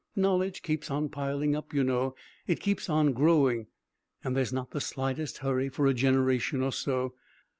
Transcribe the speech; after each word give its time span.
Knowledge 0.15 0.63
keeps 0.63 0.89
on 0.89 1.09
piling 1.09 1.55
up, 1.55 1.75
you 1.75 1.83
know. 1.83 2.15
It 2.47 2.59
keeps 2.59 2.89
on 2.89 3.13
growing. 3.13 3.67
And 4.23 4.35
there's 4.35 4.51
not 4.51 4.71
the 4.71 4.81
slightest 4.81 5.37
hurry 5.45 5.69
for 5.69 5.85
a 5.85 5.93
generation 5.93 6.63
or 6.63 6.71
so. 6.71 7.13